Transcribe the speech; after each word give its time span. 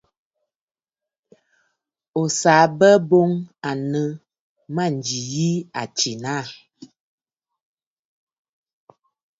O 2.21 2.23
saꞌa 2.39 2.71
bə̂ 2.79 2.91
bo 3.07 3.19
aa 3.67 3.77
nɨ 3.91 4.01
mânjì 4.75 5.19
yìi 5.31 5.55
mə 5.59 5.65
à 5.79 5.83
tsìnə 5.95 6.27
aà. 6.39 6.47